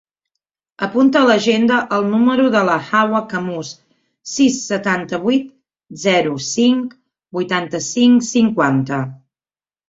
Apunta 0.85 1.19
a 1.19 1.25
l'agenda 1.31 1.75
el 1.97 2.07
número 2.13 2.45
de 2.55 2.61
la 2.69 2.77
Hawa 2.99 3.21
Camus: 3.33 3.69
sis, 4.31 4.57
setanta-vuit, 4.71 5.45
zero, 6.07 6.33
cinc, 6.47 6.97
vuitanta-cinc, 7.39 8.27
cinquanta. 8.31 9.01